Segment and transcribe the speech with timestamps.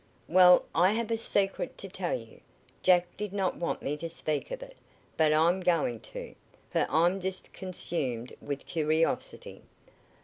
[0.27, 2.41] "Well, I have a secret to tell you.
[2.81, 4.75] Jack did not want me to speak of it,
[5.15, 6.33] but I'm going to,
[6.71, 9.61] for I'm just consumed with curiosity.